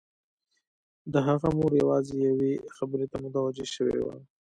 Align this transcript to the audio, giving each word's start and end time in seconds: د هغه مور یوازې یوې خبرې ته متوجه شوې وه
د 1.13 1.15
هغه 1.27 1.47
مور 1.57 1.71
یوازې 1.83 2.15
یوې 2.29 2.53
خبرې 2.75 3.05
ته 3.11 3.17
متوجه 3.23 3.65
شوې 3.75 3.99
وه 4.05 4.15